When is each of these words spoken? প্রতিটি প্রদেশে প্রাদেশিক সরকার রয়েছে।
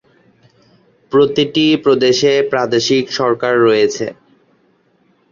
প্রতিটি 1.11 1.65
প্রদেশে 1.83 2.33
প্রাদেশিক 2.51 3.05
সরকার 3.19 3.53
রয়েছে। 3.59 4.05